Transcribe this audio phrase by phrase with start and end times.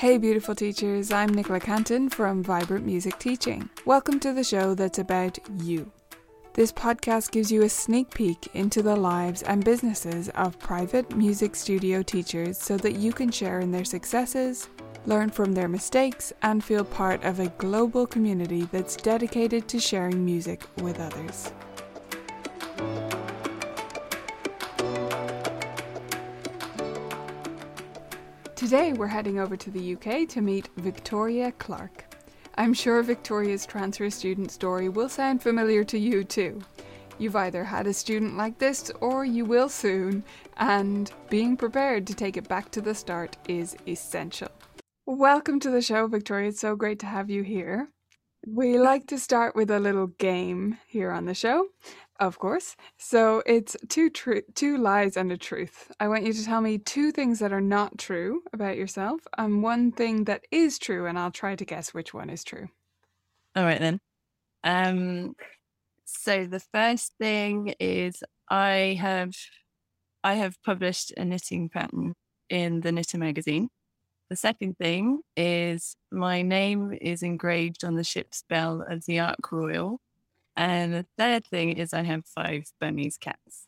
[0.00, 3.68] Hey, beautiful teachers, I'm Nicola Cantan from Vibrant Music Teaching.
[3.84, 5.92] Welcome to the show that's about you.
[6.54, 11.54] This podcast gives you a sneak peek into the lives and businesses of private music
[11.54, 14.70] studio teachers so that you can share in their successes,
[15.04, 20.24] learn from their mistakes, and feel part of a global community that's dedicated to sharing
[20.24, 21.52] music with others.
[28.70, 32.14] Today, we're heading over to the UK to meet Victoria Clark.
[32.54, 36.62] I'm sure Victoria's transfer student story will sound familiar to you too.
[37.18, 40.22] You've either had a student like this or you will soon,
[40.58, 44.52] and being prepared to take it back to the start is essential.
[45.04, 46.50] Welcome to the show, Victoria.
[46.50, 47.88] It's so great to have you here.
[48.46, 51.70] We like to start with a little game here on the show,
[52.20, 52.76] of course.
[52.98, 55.90] So it's two tru- two lies and a truth.
[55.98, 59.62] I want you to tell me two things that are not true about yourself and
[59.62, 62.68] one thing that is true, and I'll try to guess which one is true.
[63.56, 64.00] All right then.
[64.62, 65.34] Um,
[66.04, 69.32] so the first thing is I have
[70.22, 72.14] I have published a knitting pattern
[72.50, 73.68] in the Knitter magazine.
[74.28, 79.50] The second thing is my name is engraved on the ship's bell of the Ark
[79.50, 79.98] Royal.
[80.60, 83.66] And the third thing is I have five Burmese cats.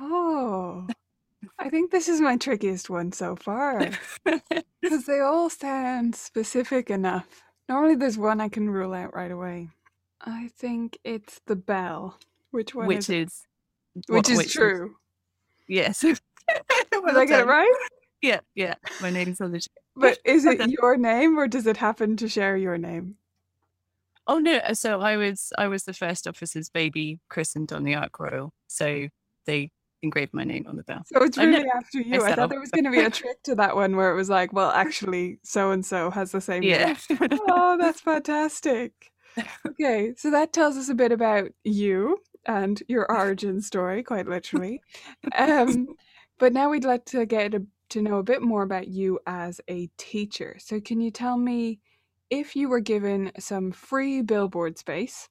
[0.00, 0.86] Oh,
[1.58, 3.90] I think this is my trickiest one so far
[4.80, 7.42] because they all sound specific enough.
[7.68, 9.68] Normally, there's one I can rule out right away.
[10.22, 12.18] I think it's the bell.
[12.50, 13.44] Which one which is,
[13.94, 14.94] is which is which true?
[15.68, 16.00] yes.
[16.00, 16.18] Did
[17.04, 17.74] I get it right?
[18.22, 18.76] Yeah, yeah.
[19.02, 19.66] My name's on the.
[19.94, 23.16] But is it your name or does it happen to share your name?
[24.26, 24.60] Oh no!
[24.74, 28.52] So I was I was the first officer's baby christened on the Ark Royal.
[28.68, 29.08] So
[29.46, 29.70] they
[30.02, 31.02] engraved my name on the bell.
[31.06, 32.22] So it's I really after you.
[32.22, 34.28] I thought there was going to be a trick to that one where it was
[34.28, 36.96] like, well, actually, so and so has the same name.
[37.10, 37.28] Yeah.
[37.48, 38.92] Oh, that's fantastic.
[39.66, 44.82] Okay, so that tells us a bit about you and your origin story, quite literally.
[45.36, 45.88] Um,
[46.38, 49.60] but now we'd like to get a, to know a bit more about you as
[49.70, 50.56] a teacher.
[50.58, 51.80] So, can you tell me
[52.32, 55.28] if you were given some free billboard space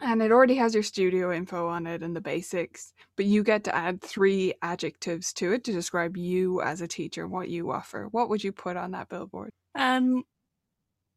[0.00, 3.64] and it already has your studio info on it and the basics, but you get
[3.64, 7.70] to add three adjectives to it to describe you as a teacher and what you
[7.72, 9.52] offer, what would you put on that billboard?
[9.74, 10.24] Um,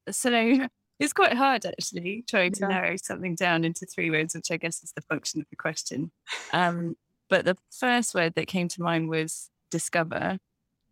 [0.09, 0.29] so
[0.99, 2.67] it's quite hard actually trying to Yeah.
[2.67, 6.11] narrow something down into three words, which I guess is the function of the question.
[6.51, 6.95] Um,
[7.29, 10.37] but the first word that came to mind was discover,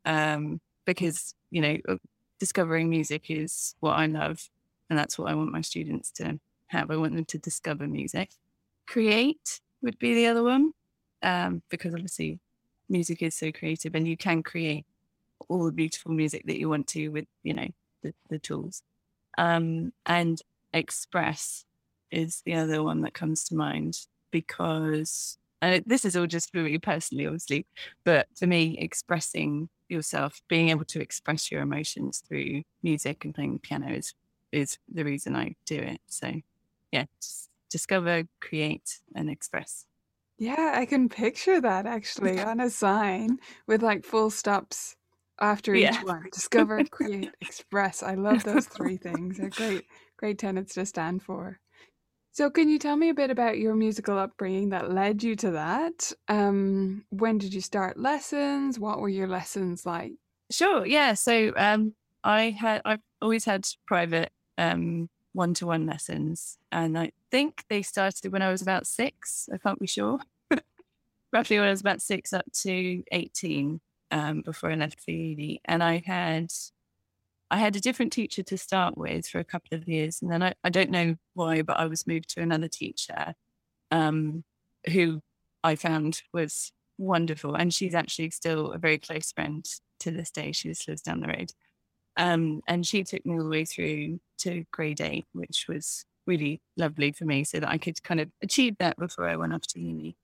[0.06, 1.78] um, because you know
[2.40, 4.50] discovering music is what I love,
[4.90, 6.92] and that's what I want my students to have.
[6.92, 8.32] I want them to discover music.
[8.88, 10.74] Create would be the other one,
[11.22, 12.40] um, because obviously
[12.90, 14.86] music is so creative, and you can create
[15.50, 17.68] all the beautiful music that you want to with you know
[18.02, 18.84] the, the tools.
[19.38, 20.42] Um, and
[20.74, 21.66] express
[22.12, 23.98] is the other one that comes to mind
[24.32, 27.66] because uh, this is all just for me personally, obviously,
[28.04, 33.60] but for me, expressing yourself, being able to express your emotions through music and playing
[33.60, 34.14] piano is
[34.52, 36.02] is the reason I do it.
[36.08, 36.34] So,
[36.92, 37.06] yeah,
[37.72, 39.88] discover, create, and express.
[40.38, 44.96] Yeah, I can picture that actually on a sign with like full stops
[45.40, 46.02] after each Yeah.
[46.02, 46.28] one.
[46.32, 48.04] Discover, create, express.
[48.04, 49.38] I love those three things.
[49.38, 49.88] They're great,
[50.18, 51.60] great tenets to stand for.
[52.34, 55.52] So, can you tell me a bit about your musical upbringing that led you to
[55.52, 56.12] that?
[56.28, 58.80] Um, when did you start lessons?
[58.80, 60.14] What were your lessons like?
[60.52, 60.86] Sure.
[60.86, 61.14] Yeah.
[61.14, 61.94] So um,
[62.24, 68.42] I had I've always had private um, one-to-one lessons, and I think they started when
[68.42, 69.48] I was about six.
[69.54, 70.20] I can't be sure.
[71.34, 73.80] Roughly when I was about six up to eighteen
[74.12, 76.52] um, before I left for uni, and I had
[77.52, 80.42] I had a different teacher to start with for a couple of years, and then
[80.42, 83.36] I, I don't know why, but I was moved to another teacher
[83.92, 84.44] um,
[84.92, 85.22] who
[85.64, 89.66] I found was wonderful, and she's actually still a very close friend
[90.00, 90.52] to this day.
[90.52, 91.52] She just lives down the road.
[92.16, 96.62] Um, and she took me all the way through to grade eight, which was really
[96.78, 99.68] lovely for me so that I could kind of achieve that before I went off
[99.70, 100.16] to uni.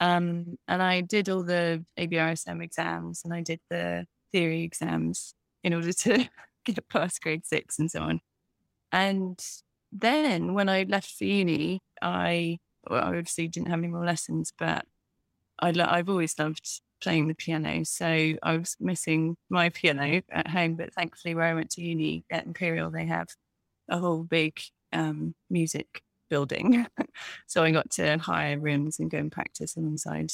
[0.00, 5.34] Um, and I did all the ABRSM exams and I did the theory exams
[5.64, 6.28] in order to
[6.72, 8.20] get past grade six and so on.
[8.92, 9.38] And
[9.92, 12.58] then when I left for uni, I,
[12.88, 14.84] well, obviously didn't have any more lessons, but
[15.58, 17.84] I lo- I've always loved playing the piano.
[17.84, 18.06] So
[18.42, 22.46] I was missing my piano at home, but thankfully where I went to uni at
[22.46, 23.28] Imperial, they have
[23.88, 24.60] a whole big
[24.92, 26.86] um, music building.
[27.46, 30.32] so I got to hire rooms and go and practice alongside,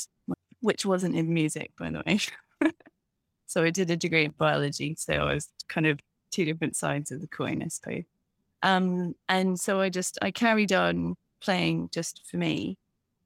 [0.61, 2.19] which wasn't in music, by the way.
[3.46, 4.94] so I did a degree in biology.
[4.99, 6.00] So I was kind of
[6.32, 8.05] two different sides of the coin, I suppose.
[8.62, 12.79] Um, and so I just I carried on playing just for me.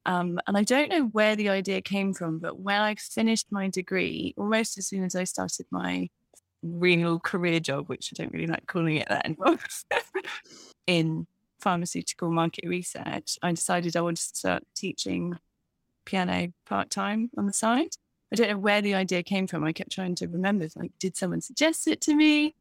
[0.05, 3.69] Um, and I don't know where the idea came from, but when I finished my
[3.69, 6.09] degree, almost as soon as I started my
[6.63, 9.59] real career job, which I don't really like calling it that anymore,
[10.87, 11.27] in
[11.61, 15.39] pharmaceutical market research, I decided I wanted to start teaching
[16.05, 17.91] piano part time on the side.
[18.33, 19.65] I don't know where the idea came from.
[19.65, 22.55] I kept trying to remember, like, did someone suggest it to me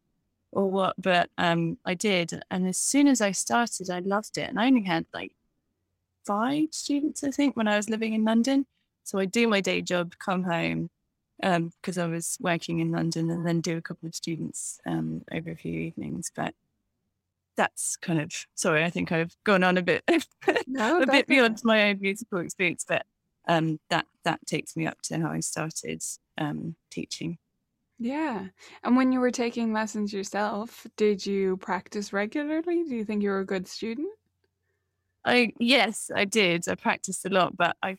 [0.55, 0.95] or what?
[0.97, 2.41] But um, I did.
[2.49, 4.49] And as soon as I started, I loved it.
[4.49, 5.33] And I only had like
[6.25, 8.65] five students, I think, when I was living in London.
[9.03, 10.89] So I do my day job, come home
[11.39, 15.21] because um, I was working in London, and then do a couple of students um,
[15.31, 16.31] over a few evenings.
[16.35, 16.55] But
[17.57, 20.03] that's kind of sorry, I think I've gone on a bit
[20.67, 23.05] no, a bit beyond my own musical experience, but
[23.47, 26.01] um, that that takes me up to how I started
[26.37, 27.37] um, teaching.
[27.97, 28.47] Yeah.
[28.83, 32.83] And when you were taking lessons yourself, did you practice regularly?
[32.83, 34.09] Do you think you were a good student?
[35.23, 36.67] I yes, I did.
[36.67, 37.97] I practiced a lot, but I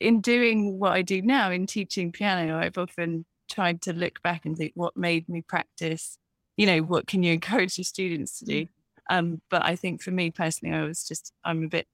[0.00, 4.46] in doing what I do now in teaching piano, I've often tried to look back
[4.46, 6.18] and think what made me practice,
[6.56, 8.62] you know, what can you encourage your students to do?
[8.62, 8.68] Mm.
[9.10, 11.86] Um, but I think for me personally, I was just I'm a bit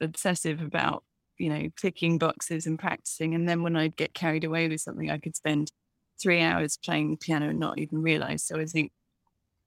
[0.00, 1.02] obsessive about,
[1.38, 3.34] you know, ticking boxes and practicing.
[3.34, 5.72] And then when I'd get carried away with something, I could spend
[6.20, 8.44] three hours playing the piano and not even realize.
[8.44, 8.92] So I think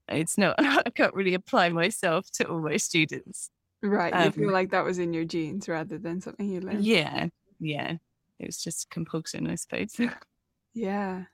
[0.08, 3.50] it's not I can't really apply myself to all my students.
[3.82, 4.12] Right.
[4.12, 6.84] Um, you feel like that was in your genes rather than something you learned.
[6.84, 7.28] Yeah.
[7.58, 7.96] Yeah.
[8.38, 9.96] It was just compulsion, I suppose.
[10.74, 11.24] yeah.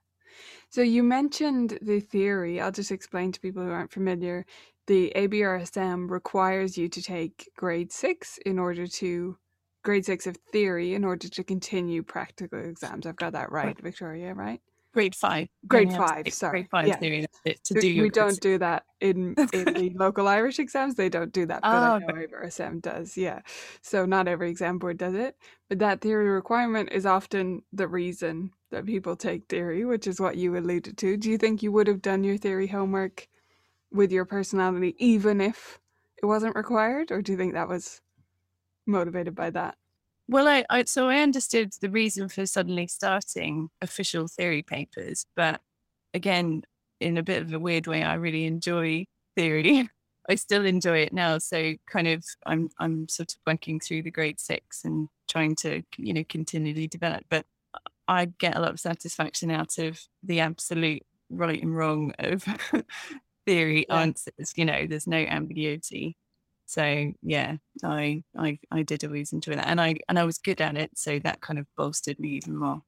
[0.71, 2.61] So you mentioned the theory.
[2.61, 4.45] I'll just explain to people who aren't familiar.
[4.87, 9.37] The ABRSM requires you to take grade six in order to
[9.85, 13.07] grade six of theory in order to continue practical exams.
[13.07, 14.61] I've got that right, Victoria, right?
[14.99, 15.49] Grade five.
[15.69, 16.63] Grade five, sorry.
[16.63, 16.97] Grade five yeah.
[16.97, 20.97] theory to do We don't do that in, in the local Irish exams.
[20.97, 23.17] They don't do that, but oh, I ah, know ABRSM does.
[23.17, 23.41] Yeah.
[23.81, 25.37] So not every exam board does it.
[25.69, 30.37] But that theory requirement is often the reason that people take theory, which is what
[30.37, 31.17] you alluded to.
[31.17, 33.29] Do you think you would have done your theory homework
[33.93, 35.79] with your personality even if
[36.21, 37.13] it wasn't required?
[37.13, 38.01] Or do you think that was
[38.85, 39.77] motivated by that?
[40.29, 45.61] Well, I, I, so I understood the reason for suddenly starting official theory papers, but
[46.13, 46.63] again,
[47.01, 49.89] in a bit of a weird way, I really enjoy theory.
[50.29, 51.39] I still enjoy it now.
[51.39, 55.83] So kind of I'm I'm sort of working through the grade six and trying to,
[55.97, 57.25] you know, continually develop.
[57.31, 57.47] But
[58.07, 62.45] I get a lot of satisfaction out of the absolute right and wrong of
[63.47, 64.01] theory yeah.
[64.01, 64.53] answers.
[64.57, 66.17] You know, there's no ambiguity.
[66.69, 70.61] So yeah, I I I did always enjoy that, and I and I was good
[70.61, 72.83] at it, so that kind of bolstered me even more.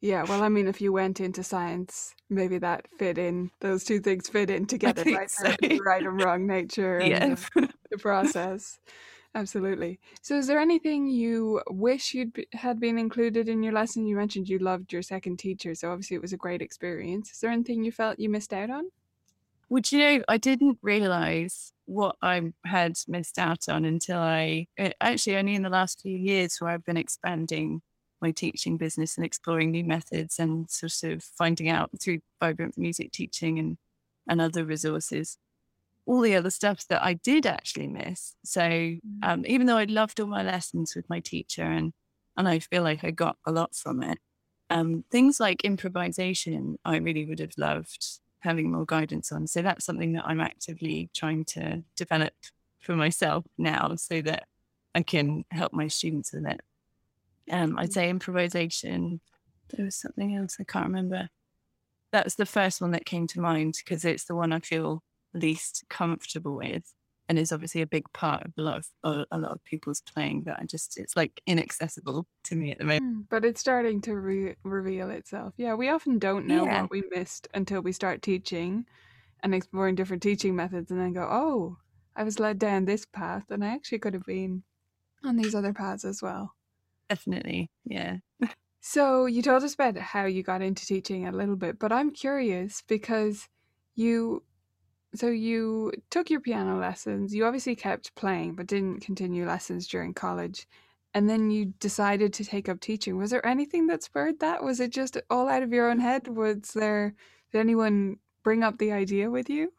[0.00, 3.52] Yeah, well, I mean, if you went into science, maybe that fit in.
[3.60, 5.30] Those two things fit in together, right?
[5.30, 5.54] So.
[5.86, 7.36] Right and wrong nature and yeah.
[7.54, 8.80] the, the process.
[9.36, 10.00] Absolutely.
[10.20, 14.08] So, is there anything you wish you'd be, had been included in your lesson?
[14.08, 17.30] You mentioned you loved your second teacher, so obviously it was a great experience.
[17.30, 18.90] Is there anything you felt you missed out on?
[19.68, 24.92] Would you know, I didn't realize what I had missed out on until I eh,
[25.00, 27.82] actually only in the last few years where I've been expanding
[28.20, 33.12] my teaching business and exploring new methods and sort of finding out through vibrant music
[33.12, 33.76] teaching and,
[34.28, 35.36] and other resources
[36.06, 38.34] all the other stuff that I did actually miss.
[38.44, 39.00] So mm.
[39.22, 41.92] um, even though I loved all my lessons with my teacher and
[42.36, 44.18] and I feel like I got a lot from it,
[44.68, 49.46] um, things like improvisation I really would have loved having more guidance on.
[49.46, 52.34] So that's something that I'm actively trying to develop
[52.80, 54.44] for myself now so that
[54.94, 56.60] I can help my students with it.
[57.50, 59.20] Um, I'd say improvisation.
[59.70, 61.28] There was something else I can't remember.
[62.12, 65.02] That was the first one that came to mind because it's the one I feel
[65.32, 66.92] least comfortable with
[67.28, 70.42] and is obviously a big part of a lot of a lot of people's playing
[70.44, 73.02] that I just it's like inaccessible to me at the moment.
[73.02, 75.54] Hmm, but it's starting to re- reveal itself.
[75.56, 76.82] Yeah, we often don't know yeah.
[76.82, 78.86] what we missed until we start teaching
[79.42, 81.78] and exploring different teaching methods, and then go, "Oh,
[82.16, 84.62] I was led down this path, and I actually could have been
[85.24, 86.54] on these other paths as well."
[87.08, 88.18] Definitely, yeah.
[88.80, 92.10] so you told us about how you got into teaching a little bit, but I'm
[92.10, 93.48] curious because
[93.94, 94.42] you
[95.14, 97.34] so you took your piano lessons.
[97.34, 100.66] You obviously kept playing, but didn't continue lessons during college.
[101.14, 103.16] And then you decided to take up teaching.
[103.16, 104.64] Was there anything that spurred that?
[104.64, 106.26] Was it just all out of your own head?
[106.26, 107.14] Was there
[107.52, 109.72] did anyone bring up the idea with you?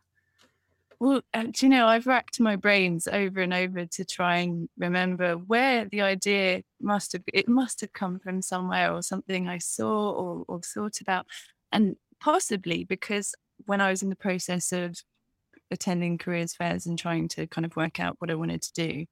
[0.98, 5.34] Well, uh, you know, I've racked my brains over and over to try and remember
[5.34, 10.12] where the idea must have it must have come from somewhere or something I saw
[10.12, 11.26] or, or thought about.
[11.74, 14.98] And possibly because when I was in the process of
[15.72, 19.06] attending careers fairs and trying to kind of work out what I wanted to do.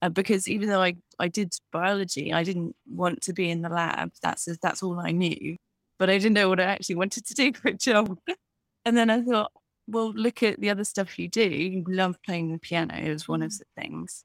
[0.00, 3.68] Uh, because even though I, I did biology, I didn't want to be in the
[3.68, 4.12] lab.
[4.22, 5.56] That's that's all I knew.
[5.98, 8.18] But I didn't know what I actually wanted to do for a job.
[8.84, 9.52] And then I thought,
[9.86, 11.46] well, look at the other stuff you do.
[11.46, 12.94] You love playing the piano.
[12.94, 13.58] is one of mm.
[13.58, 14.24] the things.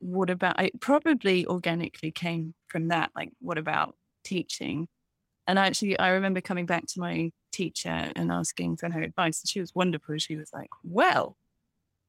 [0.00, 0.80] What about it?
[0.80, 3.10] Probably organically came from that.
[3.16, 4.86] Like, what about teaching?
[5.46, 9.42] And actually, I remember coming back to my teacher and asking for her advice.
[9.42, 10.18] And she was wonderful.
[10.18, 11.36] She was like, well,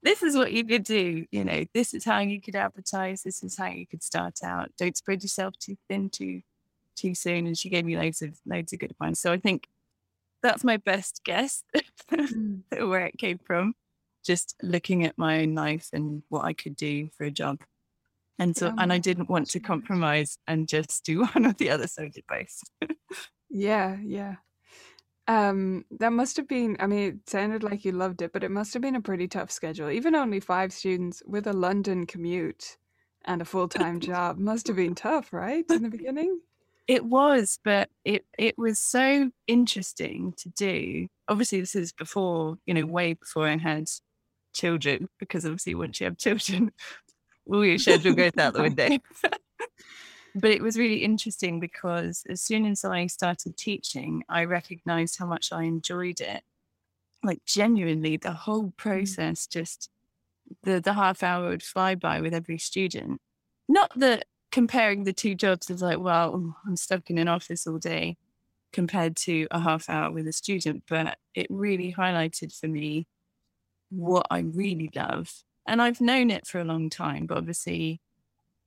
[0.02, 1.25] this is what you could do.
[1.32, 3.24] You know, this is how you could advertise.
[3.24, 4.72] This is how you could start out.
[4.78, 6.42] Don't spread yourself too thin too
[6.96, 7.46] too soon.
[7.46, 9.20] And she gave me loads of loads of good advice.
[9.20, 9.68] So I think
[10.42, 11.64] that's my best guess
[12.12, 12.62] mm.
[12.72, 13.75] where it came from.
[14.24, 17.62] Just looking at my own life and what I could do for a job.
[18.38, 21.70] And so, yeah, and I didn't want to compromise and just do one or the
[21.70, 21.88] other.
[21.88, 22.62] So I did both.
[23.50, 24.36] yeah, yeah.
[25.27, 28.51] Um, that must have been, I mean, it sounded like you loved it, but it
[28.51, 29.89] must have been a pretty tough schedule.
[29.89, 32.77] Even only five students with a London commute
[33.25, 35.65] and a full time job must have been tough, right?
[35.70, 36.39] In the beginning?
[36.88, 41.08] It was, but it it was so interesting to do.
[41.27, 43.89] Obviously, this is before, you know, way before I had
[44.53, 46.72] children, because obviously once you have children,
[47.51, 48.89] all your schedule goes out the window.
[50.36, 55.25] But it was really interesting because as soon as I started teaching, I recognized how
[55.25, 56.44] much I enjoyed it.
[57.24, 58.77] Like genuinely, the whole mm.
[58.77, 59.89] process just
[60.63, 63.22] the the half hour would fly by with every student.
[63.70, 67.80] Not that comparing the two jobs is like, well, I'm stuck in an office all
[67.80, 68.18] day
[68.74, 73.08] compared to a half hour with a student, but it really highlighted for me
[73.89, 75.32] what I really love.
[75.65, 78.01] And I've known it for a long time, but obviously,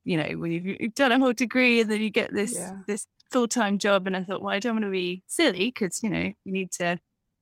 [0.08, 2.78] you know, when you've, done a whole degree and then you get this yeah.
[2.86, 6.02] this full time job, and I thought, well, I don't want to be silly because
[6.02, 6.98] you know you need to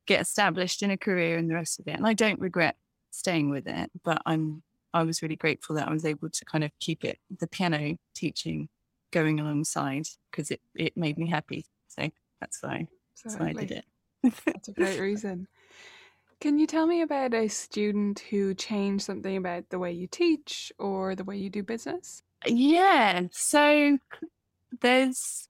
[0.07, 1.93] get established in a career and the rest of it.
[1.93, 2.77] And I don't regret
[3.13, 6.65] staying with it, but I'm I was really grateful that I was able to kind
[6.65, 8.69] of keep it, the piano teaching
[9.13, 11.67] going alongside because it, it made me happy.
[11.87, 12.89] So that's why,
[13.23, 13.85] that's why I did it.
[14.45, 15.47] that's a great reason.
[16.41, 20.73] Can you tell me about a student who changed something about the way you teach
[20.79, 22.23] or the way you do business?
[22.47, 23.23] Yeah.
[23.33, 23.99] So
[24.81, 25.49] there's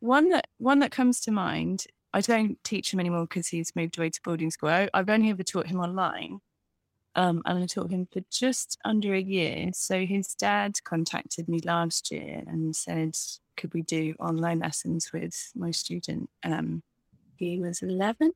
[0.00, 1.84] one that one that comes to mind.
[2.12, 4.70] I don't teach him anymore because he's moved away to boarding school.
[4.70, 6.40] I, I've only ever taught him online.
[7.16, 9.70] Um, and I taught him for just under a year.
[9.74, 13.16] So his dad contacted me last year and said,
[13.56, 16.30] could we do online lessons with my student?
[16.44, 16.82] Um,
[17.36, 18.32] he was 11,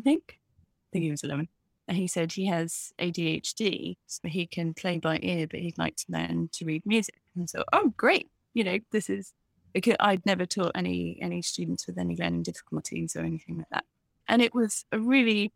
[0.00, 0.38] I think.
[0.38, 1.48] I think he was 11.
[1.88, 5.96] And he said he has ADHD, so he can play by ear, but he'd like
[5.96, 7.16] to learn to read music.
[7.34, 8.30] And so, oh, great.
[8.52, 9.32] You know, this is,
[9.72, 13.84] because I'd never taught any any students with any learning difficulties or anything like that.
[14.28, 15.52] And it was a really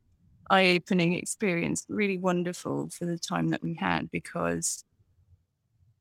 [0.51, 4.85] eye opening experience, really wonderful for the time that we had because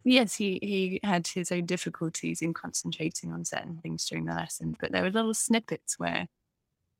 [0.04, 4.76] yes, he, he had his own difficulties in concentrating on certain things during the lesson,
[4.80, 6.28] but there were little snippets where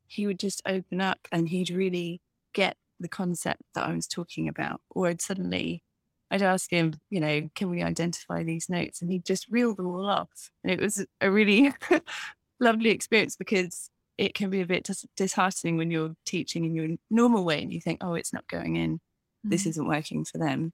[0.08, 2.22] he would just open up and he'd really
[2.54, 4.82] get the concept that I was talking about.
[4.90, 5.84] Or I'd suddenly,
[6.30, 9.02] I'd ask him, you know, can we identify these notes?
[9.02, 10.52] And he'd just reel them all off.
[10.64, 11.74] And it was a really
[12.60, 16.90] lovely experience because it can be a bit dis- disheartening when you're teaching in your
[17.10, 18.96] normal way and you think, oh, it's not going in.
[18.96, 19.50] Mm-hmm.
[19.50, 20.74] This isn't working for them.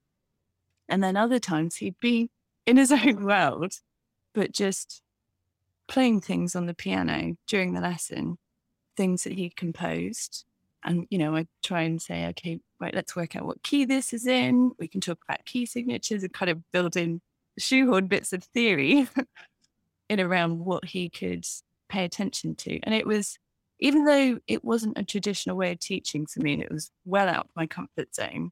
[0.90, 2.30] And then other times he'd be
[2.66, 3.74] in his own world,
[4.34, 5.02] but just
[5.88, 8.38] playing things on the piano during the lesson,
[8.96, 10.46] things that he'd composed.
[10.84, 14.14] And, you know, I try and say, okay, right, let's work out what key this
[14.14, 14.72] is in.
[14.80, 17.22] We can talk about key signatures and kind of build in
[17.58, 19.08] shoehorn bits of theory
[20.10, 21.46] in around what he could
[21.90, 22.80] pay attention to.
[22.84, 23.38] And it was,
[23.80, 27.28] even though it wasn't a traditional way of teaching for me, and it was well
[27.28, 28.52] out of my comfort zone,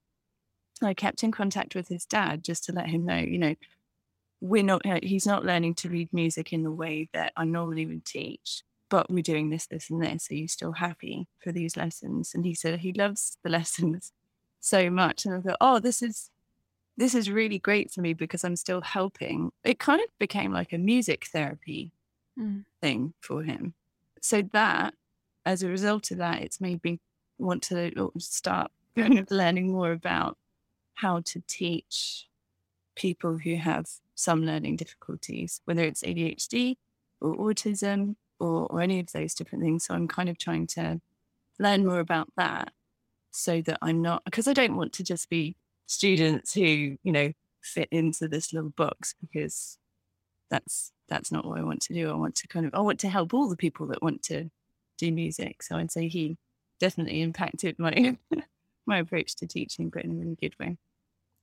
[0.82, 3.55] I kept in contact with his dad just to let him know, you know,
[4.41, 7.86] we're not, uh, he's not learning to read music in the way that I normally
[7.86, 10.30] would teach, but we're doing this, this, and this.
[10.30, 12.34] Are you still happy for these lessons?
[12.34, 14.12] And he said he loves the lessons
[14.60, 15.25] so much.
[15.25, 16.30] And I thought, oh, this is,
[16.98, 19.51] this is really great for me because I'm still helping.
[19.63, 21.92] It kind of became like a music therapy
[22.39, 22.65] mm.
[22.82, 23.74] thing for him.
[24.22, 24.94] So that,
[25.46, 27.00] as a result of that, it's made me
[27.38, 28.72] want to start
[29.30, 30.38] learning more about
[30.96, 32.27] how to teach
[32.96, 36.77] people who have some learning difficulties, whether it's ADHD
[37.20, 39.86] or autism or, or any of those different things.
[39.86, 41.01] So I'm kind of trying to
[41.60, 42.74] learn more about that
[43.32, 45.56] so that I'm not, because I don't want to just be
[45.88, 49.77] students who, you know, fit into this little box because
[50.50, 52.10] that's that's not what I want to do.
[52.10, 54.50] I want to kind of I want to help all the people that want to
[54.98, 55.63] do music.
[55.63, 56.38] So I'd say he
[56.80, 58.18] definitely impacted my
[58.86, 60.77] my approach to teaching, but in a really good way.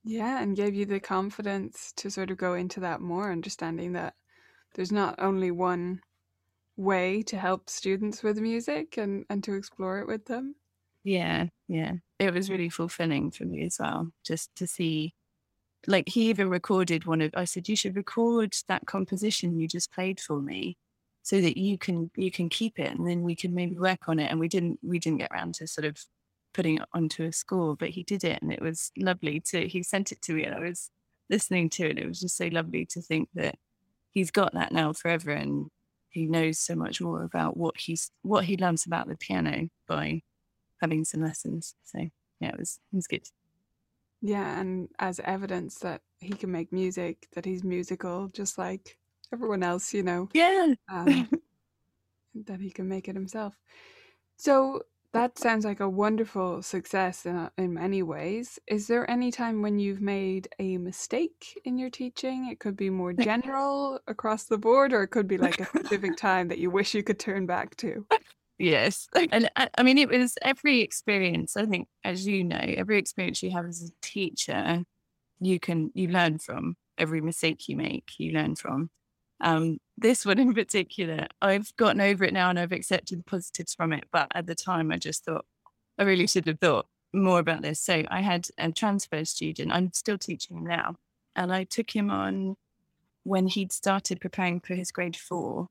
[0.04, 4.14] Yeah, and gave you the confidence to sort of go into that more, understanding that
[4.74, 6.02] there's not only one
[6.76, 10.54] way to help students with music and, and to explore it with them.
[11.04, 11.94] Yeah, yeah.
[12.18, 15.14] It was really fulfilling for me as well, just to see
[15.86, 19.92] like he even recorded one of I said, You should record that composition you just
[19.92, 20.76] played for me
[21.22, 24.18] so that you can you can keep it and then we can maybe work on
[24.18, 24.30] it.
[24.30, 25.98] And we didn't we didn't get around to sort of
[26.54, 29.82] putting it onto a score, but he did it and it was lovely to he
[29.82, 30.90] sent it to me and I was
[31.30, 31.98] listening to it.
[31.98, 33.56] It was just so lovely to think that
[34.10, 35.68] he's got that now forever and
[36.12, 40.22] he knows so much more about what he's what he loves about the piano by
[40.80, 41.74] having some lessons.
[41.84, 41.98] So
[42.40, 43.26] yeah, it was it was good.
[44.20, 48.96] Yeah, and as evidence that he can make music, that he's musical, just like
[49.32, 50.28] everyone else, you know.
[50.32, 50.74] Yeah.
[50.92, 51.28] Um,
[52.46, 53.54] that he can make it himself.
[54.36, 58.58] So that sounds like a wonderful success in, in many ways.
[58.66, 62.48] Is there any time when you've made a mistake in your teaching?
[62.50, 66.16] It could be more general across the board, or it could be like a specific
[66.16, 68.06] time that you wish you could turn back to.
[68.58, 69.08] Yes.
[69.32, 71.56] And uh, I mean, it was every experience.
[71.56, 74.84] I think, as you know, every experience you have as a teacher,
[75.40, 78.90] you can, you learn from every mistake you make, you learn from.
[79.40, 83.74] Um, this one in particular, I've gotten over it now and I've accepted the positives
[83.74, 84.04] from it.
[84.12, 85.44] But at the time, I just thought
[85.98, 87.80] I really should have thought more about this.
[87.80, 89.72] So I had a transfer student.
[89.72, 90.96] I'm still teaching him now,
[91.36, 92.56] and I took him on
[93.24, 95.68] when he'd started preparing for his grade four.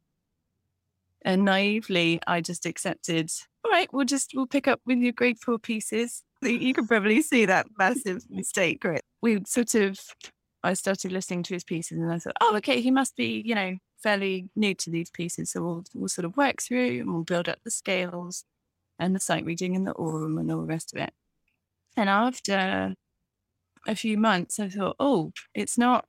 [1.23, 3.29] And naively, I just accepted.
[3.63, 6.23] All right, we'll just we'll pick up with your grade four pieces.
[6.41, 9.03] You can probably see that massive mistake, right?
[9.21, 9.99] We sort of
[10.63, 13.55] I started listening to his pieces and I thought, oh, okay, he must be, you
[13.55, 15.51] know, fairly new to these pieces.
[15.51, 18.45] So we'll, we'll sort of work through and we'll build up the scales
[18.99, 21.13] and the sight reading and the aural and all the rest of it.
[21.97, 22.95] And after
[23.87, 26.05] a few months, I thought, oh, it's not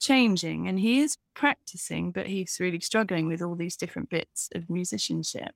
[0.00, 0.68] changing.
[0.68, 5.54] And he is practicing, but he's really struggling with all these different bits of musicianship.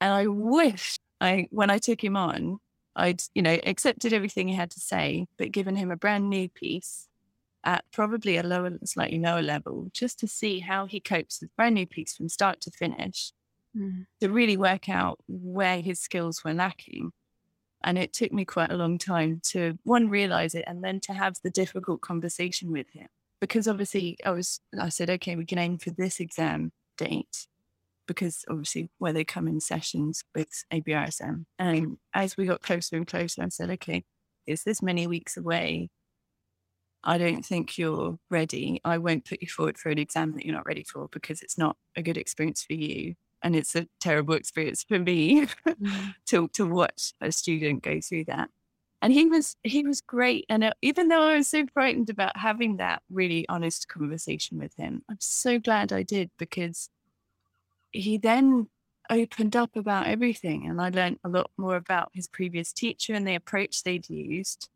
[0.00, 2.58] And I wish I, when I took him on,
[2.96, 6.48] I'd, you know, accepted everything he had to say, but given him a brand new
[6.48, 7.08] piece
[7.64, 11.74] at probably a lower, slightly lower level, just to see how he copes with brand
[11.74, 13.32] new piece from start to finish,
[13.76, 14.06] mm.
[14.20, 17.12] to really work out where his skills were lacking.
[17.82, 21.12] And it took me quite a long time to one realize it and then to
[21.12, 23.08] have the difficult conversation with him.
[23.40, 27.46] Because obviously I was I said, okay, we can aim for this exam date
[28.06, 31.44] because obviously where they come in sessions with ABRSM.
[31.58, 34.04] And as we got closer and closer, I said, okay,
[34.46, 35.90] it's this many weeks away.
[37.04, 38.80] I don't think you're ready.
[38.84, 41.58] I won't put you forward for an exam that you're not ready for because it's
[41.58, 43.14] not a good experience for you.
[43.42, 46.14] And it's a terrible experience for me mm.
[46.28, 48.48] to, to watch a student go through that.
[49.02, 50.46] And he was he was great.
[50.48, 54.74] And uh, even though I was so frightened about having that really honest conversation with
[54.76, 56.88] him, I'm so glad I did because
[57.92, 58.68] he then
[59.10, 60.66] opened up about everything.
[60.66, 64.70] And I learned a lot more about his previous teacher and the approach they'd used,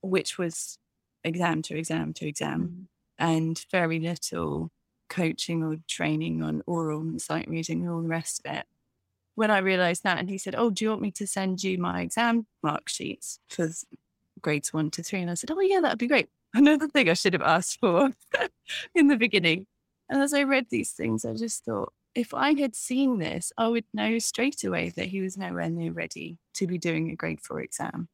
[0.00, 0.78] which was
[1.24, 2.86] exam to exam to exam mm.
[3.18, 4.70] and very little
[5.08, 8.66] coaching or training on aural and sight reading and all the rest of it.
[9.34, 11.78] When I realized that, and he said, Oh, do you want me to send you
[11.78, 13.68] my exam mark sheets for
[14.40, 15.20] grades one to three?
[15.20, 16.28] And I said, Oh, yeah, that'd be great.
[16.54, 18.10] Another thing I should have asked for
[18.94, 19.66] in the beginning.
[20.08, 23.68] And as I read these things, I just thought, if I had seen this, I
[23.68, 27.40] would know straight away that he was nowhere near ready to be doing a grade
[27.40, 28.08] four exam.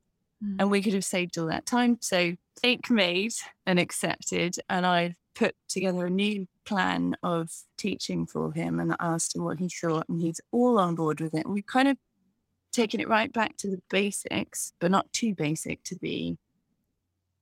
[0.45, 0.57] Mm.
[0.61, 1.99] And we could have saved all that time.
[2.01, 3.33] So think made
[3.67, 4.57] and accepted.
[4.69, 9.59] And I put together a new plan of teaching for him and asked him what
[9.59, 10.09] he thought.
[10.09, 11.49] And he's all on board with it.
[11.49, 11.97] We've kind of
[12.73, 16.39] taken it right back to the basics, but not too basic to be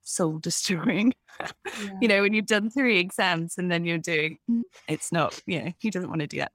[0.03, 1.15] soul destroying.
[1.41, 1.91] Yeah.
[2.01, 4.39] you know, when you've done three exams and then you're doing,
[4.89, 6.53] it's not, you know, he doesn't want to do that.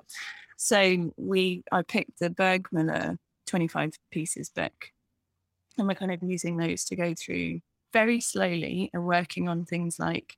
[0.57, 4.91] So we, I picked the Burgmüller 25 pieces book
[5.77, 7.61] and we're kind of using those to go through
[7.93, 10.35] very slowly and working on things like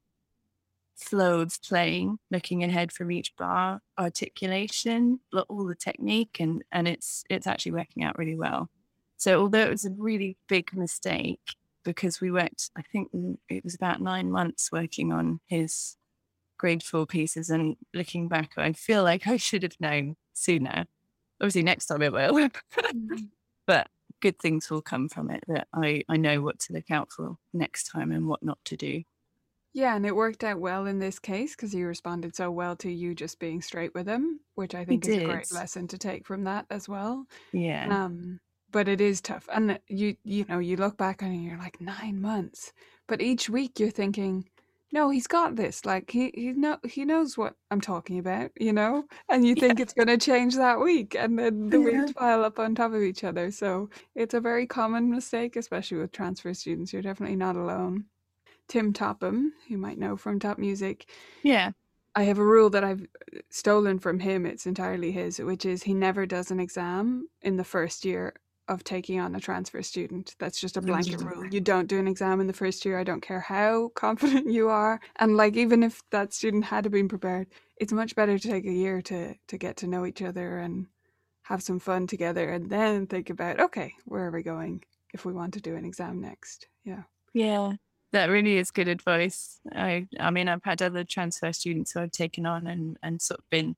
[0.96, 5.20] flow of playing, looking ahead from each bar, articulation,
[5.50, 8.70] all the technique, and and it's it's actually working out really well.
[9.18, 11.42] So although it was a really big mistake
[11.84, 13.10] because we worked, I think
[13.50, 15.98] it was about nine months working on his
[16.58, 20.86] grade four pieces, and looking back, I feel like I should have known sooner.
[21.42, 22.34] Obviously, next time I will.
[22.34, 23.16] mm-hmm.
[23.66, 23.88] But
[24.24, 27.38] good things will come from it that I, I know what to look out for
[27.54, 29.04] next time and what not to do.
[29.74, 32.92] Yeah, and it worked out well in this case because he responded so well to
[32.92, 36.28] you just being straight with him, which I think is a great lesson to take
[36.28, 37.26] from that as well.
[37.54, 37.92] Yeah.
[37.92, 38.40] Um,
[38.72, 41.58] but it is tough, and you you know you look back on it and you're
[41.60, 42.74] like nine months,
[43.08, 44.50] but each week you're thinking,
[44.94, 45.86] no, he's got this.
[45.86, 49.80] Like he he know he knows what I'm talking about, you know, and you think
[49.80, 49.84] yeah.
[49.84, 52.02] it's going to change that week, and then the yeah.
[52.02, 53.50] weeks pile up on top of each other.
[53.50, 56.94] So it's a very common mistake, especially with transfer students.
[56.94, 58.06] You're definitely not alone.
[58.70, 61.10] Tim Topham, you might know from Top Music.
[61.42, 61.72] Yeah.
[62.16, 64.46] I have a rule that I've uh, stolen from him.
[64.46, 68.36] It's entirely his, which is he never does an exam in the first year
[68.68, 70.36] of taking on a transfer student.
[70.40, 71.46] That's just a blanket rule.
[71.46, 73.00] You don't do an exam in the first year.
[73.00, 75.00] I don't care how confident you are.
[75.18, 77.48] And like even if that student had been prepared,
[77.78, 80.88] it's much better to take a year to to get to know each other and
[81.44, 84.82] have some fun together and then think about okay, where are we going
[85.14, 86.68] if we want to do an exam next.
[86.84, 87.04] Yeah.
[87.34, 87.74] Yeah.
[88.12, 89.60] That really is good advice.
[89.74, 93.40] I I mean I've had other transfer students who I've taken on and, and sort
[93.40, 93.76] of been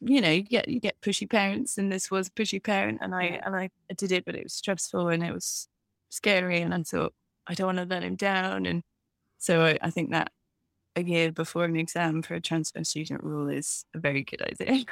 [0.00, 3.40] you know, you get you get pushy parents and this was pushy parent and I
[3.44, 5.68] and I did it but it was stressful and it was
[6.10, 7.14] scary and I thought
[7.46, 8.82] I don't want to let him down and
[9.38, 10.32] so I, I think that
[10.96, 14.84] a year before an exam for a transfer student rule is a very good idea.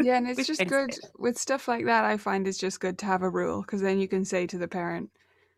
[0.00, 2.04] Yeah, and it's just good with stuff like that.
[2.04, 4.58] I find it's just good to have a rule because then you can say to
[4.58, 5.10] the parent,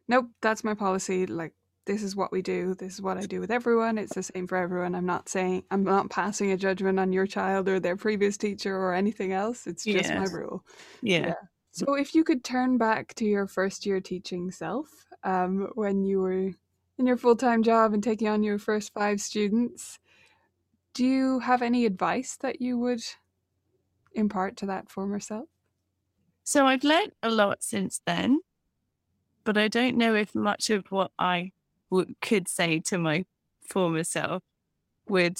[0.08, 1.26] "Nope, that's my policy.
[1.26, 1.52] Like
[1.86, 2.74] this is what we do.
[2.74, 3.98] This is what I do with everyone.
[3.98, 4.94] It's the same for everyone.
[4.94, 8.74] I'm not saying I'm not passing a judgment on your child or their previous teacher
[8.74, 9.66] or anything else.
[9.66, 10.30] It's just yes.
[10.30, 10.64] my rule.
[11.02, 11.26] Yeah.
[11.26, 11.34] yeah.
[11.72, 14.88] So if you could turn back to your first year teaching self,
[15.24, 16.52] um, when you were
[16.98, 19.98] in your full time job and taking on your first five students,
[20.94, 23.02] do you have any advice that you would
[24.12, 25.48] impart to that former self?
[26.44, 28.40] So I've learned a lot since then,
[29.44, 31.52] but I don't know if much of what I
[32.20, 33.24] could say to my
[33.68, 34.42] former self
[35.08, 35.38] would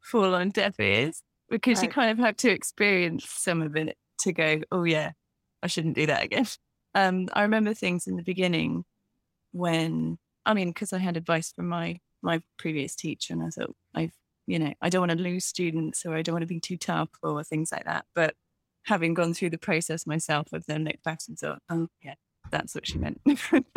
[0.00, 1.84] fall on deaf ears because right.
[1.84, 5.12] you kind of have to experience some of it to go, oh yeah,
[5.62, 6.46] I shouldn't do that again.
[6.94, 8.82] Um, I remember things in the beginning
[9.52, 13.76] when I mean, because I had advice from my my previous teacher, and I thought
[13.94, 14.14] I've
[14.46, 16.78] you know I don't want to lose students or I don't want to be too
[16.78, 18.06] tough or things like that.
[18.14, 18.34] But
[18.84, 22.14] having gone through the process myself, I've then looked back and thought, oh yeah,
[22.50, 23.20] that's what she meant.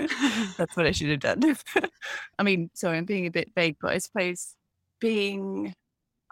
[0.58, 1.56] that's what I should have done.
[2.40, 4.56] I mean, sorry, I'm being a bit vague, but I suppose
[5.00, 5.74] being,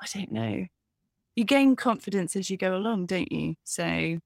[0.02, 0.65] I don't know,
[1.36, 3.56] you gain confidence as you go along, don't you?
[3.63, 4.19] So,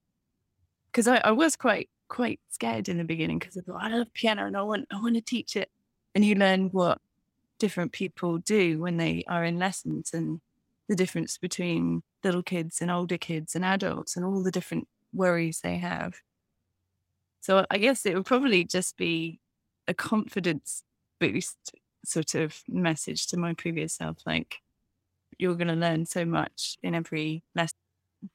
[0.87, 4.13] because I, I was quite quite scared in the beginning because I thought I love
[4.13, 5.69] piano and I want I want to teach it,
[6.15, 6.99] and you learn what
[7.59, 10.41] different people do when they are in lessons and
[10.89, 15.61] the difference between little kids and older kids and adults and all the different worries
[15.61, 16.15] they have.
[17.43, 19.41] So I guess it would probably just be
[19.89, 20.81] a confidence
[21.19, 21.73] boost
[22.05, 24.19] sort of message to my previous self.
[24.25, 24.59] Like,
[25.37, 27.77] you're going to learn so much in every lesson.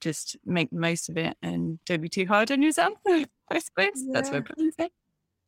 [0.03, 2.99] Just make the most of it and don't be too hard on yourself.
[3.09, 4.13] I suppose yeah.
[4.13, 4.91] that's what I probably say.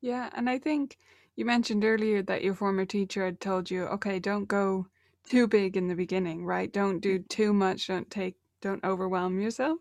[0.00, 0.30] Yeah.
[0.34, 0.96] And I think
[1.36, 4.86] you mentioned earlier that your former teacher had told you, okay, don't go
[5.28, 6.72] too big in the beginning, right?
[6.72, 7.28] Don't do mm.
[7.28, 7.88] too much.
[7.88, 9.80] Don't take, don't overwhelm yourself.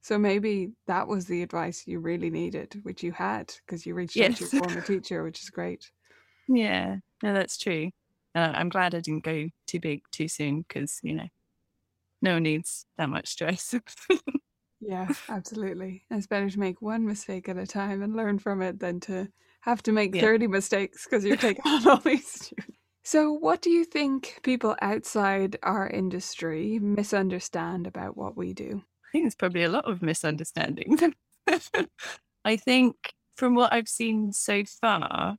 [0.00, 4.16] So maybe that was the advice you really needed, which you had because you reached
[4.16, 4.30] yes.
[4.30, 5.90] out to your former teacher, which is great.
[6.48, 7.90] Yeah, no, that's true.
[8.34, 11.28] Uh, I'm glad I didn't go too big too soon because, you know,
[12.22, 13.74] no one needs that much stress.
[14.80, 16.04] yeah, absolutely.
[16.10, 19.28] it's better to make one mistake at a time and learn from it than to
[19.60, 20.22] have to make yeah.
[20.22, 22.78] 30 mistakes because you're taking on all these students.
[23.02, 28.82] So, what do you think people outside our industry misunderstand about what we do?
[29.18, 31.02] Think there's probably a lot of misunderstandings.
[32.44, 32.94] I think
[33.36, 35.38] from what I've seen so far,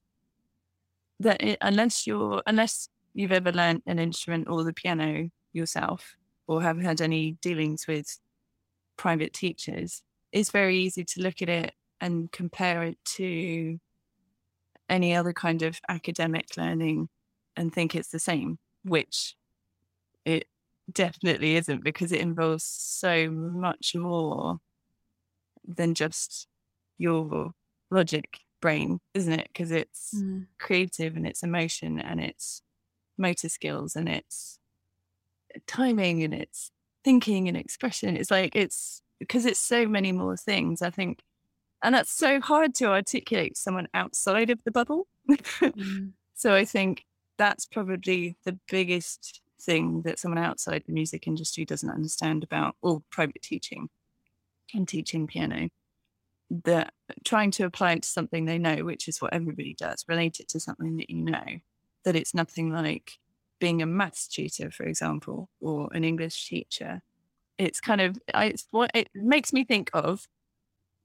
[1.21, 6.61] that it, unless you're unless you've ever learned an instrument or the piano yourself, or
[6.61, 8.19] have had any dealings with
[8.97, 10.01] private teachers,
[10.33, 13.79] it's very easy to look at it and compare it to
[14.89, 17.07] any other kind of academic learning
[17.55, 19.37] and think it's the same, which
[20.25, 20.47] it
[20.93, 24.59] definitely isn't because it involves so much more
[25.67, 26.47] than just
[26.97, 27.51] your
[27.91, 29.49] logic brain, isn't it?
[29.51, 30.45] Because it's mm.
[30.59, 32.61] creative and it's emotion and it's
[33.17, 34.59] motor skills and it's
[35.67, 36.71] timing and it's
[37.03, 38.15] thinking and expression.
[38.15, 41.19] It's like it's because it's so many more things, I think.
[41.81, 45.07] And that's so hard to articulate someone outside of the bubble.
[45.29, 46.11] mm.
[46.35, 47.05] So I think
[47.37, 53.03] that's probably the biggest thing that someone outside the music industry doesn't understand about all
[53.09, 53.89] private teaching
[54.73, 55.69] and teaching piano
[56.49, 56.93] that
[57.23, 60.47] trying to apply it to something they know which is what everybody does relate it
[60.47, 61.59] to something that you know
[62.03, 63.19] that it's nothing like
[63.59, 67.01] being a maths tutor, for example, or an English teacher.
[67.57, 70.27] It's kind of it's what it makes me think of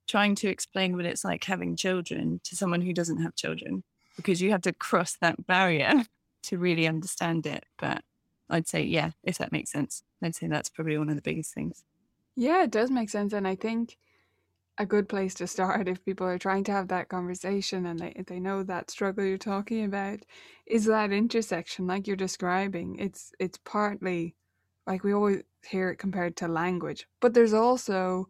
[0.06, 3.82] trying to explain what it's like having children to someone who doesn't have children,
[4.16, 6.04] because you have to cross that barrier
[6.44, 7.64] to really understand it.
[7.78, 8.02] But
[8.50, 11.54] I'd say, yeah, if that makes sense, I'd say that's probably one of the biggest
[11.54, 11.84] things.
[12.36, 13.32] Yeah, it does make sense.
[13.32, 13.98] And I think
[14.78, 18.24] a good place to start if people are trying to have that conversation and they,
[18.26, 20.20] they know that struggle you're talking about
[20.66, 24.36] is that intersection like you're describing it's it's partly
[24.86, 28.28] like we always hear it compared to language but there's also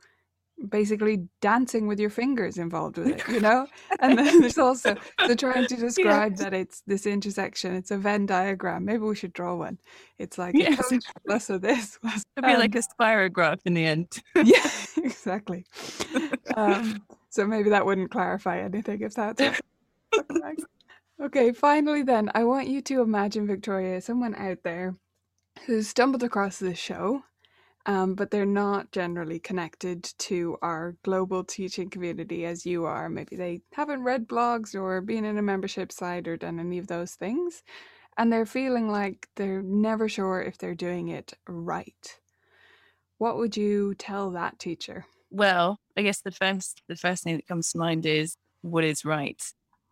[0.68, 3.66] basically dancing with your fingers involved with it, you know?
[4.00, 6.44] And then there's also the trying to describe yeah.
[6.44, 8.84] that it's this intersection, it's a Venn diagram.
[8.84, 9.78] Maybe we should draw one.
[10.18, 10.92] It's like yes.
[11.26, 11.98] plus of this.
[12.00, 14.22] Plus, It'll um, be like a spirograph in the end.
[14.34, 15.64] yeah, exactly.
[16.56, 19.60] Um, so maybe that wouldn't clarify anything if that's
[21.20, 24.96] Okay, finally then, I want you to imagine Victoria, someone out there
[25.66, 27.22] who stumbled across this show
[27.86, 33.08] um, but they're not generally connected to our global teaching community as you are.
[33.08, 36.86] Maybe they haven't read blogs or been in a membership site or done any of
[36.86, 37.62] those things,
[38.16, 42.20] and they're feeling like they're never sure if they're doing it right.
[43.18, 45.06] What would you tell that teacher?
[45.30, 49.04] Well, I guess the first the first thing that comes to mind is what is
[49.04, 49.42] right.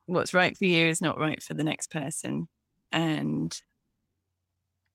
[0.07, 2.49] What's right for you is not right for the next person,
[2.91, 3.61] and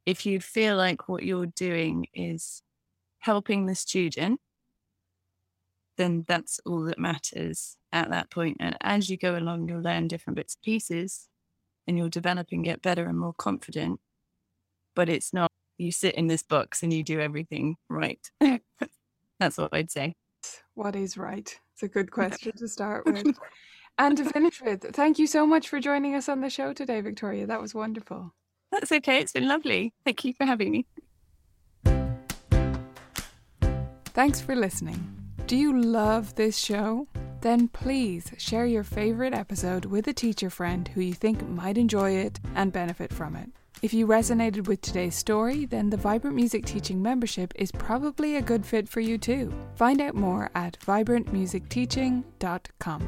[0.06, 2.64] if you feel like what you're doing is
[3.28, 4.40] helping the student,
[5.98, 8.56] then that's all that matters at that point.
[8.62, 11.28] And as you go along, you'll learn different bits and pieces
[11.86, 14.00] and you'll develop and get better and more confident.
[14.96, 18.26] But it's not you sit in this box and you do everything right.
[19.40, 20.16] that's what I'd say.
[20.74, 21.54] What is right?
[21.74, 23.38] It's a good question to start with.
[23.98, 27.02] and to finish with, thank you so much for joining us on the show today,
[27.02, 27.46] Victoria.
[27.46, 28.34] That was wonderful.
[28.72, 29.20] That's okay.
[29.20, 29.94] It's been lovely.
[30.06, 30.86] Thank you for having me.
[34.17, 34.99] Thanks for listening.
[35.45, 37.08] Do you love this show?
[37.41, 42.13] Then please share your favourite episode with a teacher friend who you think might enjoy
[42.13, 43.51] it and benefit from it.
[43.84, 48.41] If you resonated with today's story, then the Vibrant Music Teaching membership is probably a
[48.41, 49.53] good fit for you too.
[49.75, 53.01] Find out more at vibrantmusicteaching.com.